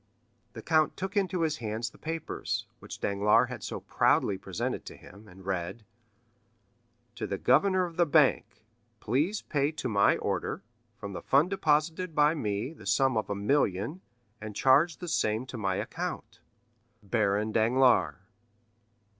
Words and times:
The 0.53 0.63
count 0.63 0.97
took 0.97 1.15
into 1.15 1.41
his 1.43 1.57
hands 1.57 1.91
the 1.91 1.99
papers, 1.99 2.65
which 2.79 2.99
Danglars 2.99 3.49
had 3.49 3.61
so 3.61 3.81
proudly 3.81 4.35
presented 4.35 4.83
to 4.85 4.95
him, 4.97 5.27
and 5.27 5.45
read:— 5.45 5.85
"'To 7.13 7.27
the 7.27 7.37
Governor 7.37 7.85
of 7.85 7.97
the 7.97 8.07
Bank. 8.07 8.65
Please 8.99 9.43
pay 9.43 9.71
to 9.73 9.87
my 9.87 10.17
order, 10.17 10.63
from 10.97 11.13
the 11.13 11.21
fund 11.21 11.51
deposited 11.51 12.15
by 12.15 12.33
me, 12.33 12.73
the 12.73 12.87
sum 12.87 13.15
of 13.15 13.29
a 13.29 13.35
million, 13.35 14.01
and 14.41 14.55
charge 14.55 14.97
the 14.97 15.07
same 15.07 15.45
to 15.45 15.55
my 15.59 15.75
account. 15.75 16.39
"Baron 17.03 17.51
Danglars. 17.51 18.15